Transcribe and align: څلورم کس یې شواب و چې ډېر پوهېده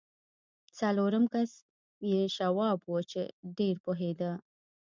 څلورم 0.77 1.25
کس 1.33 1.51
یې 2.11 2.21
شواب 2.35 2.79
و 2.87 2.93
چې 3.11 3.21
ډېر 3.57 3.75
پوهېده 3.85 4.31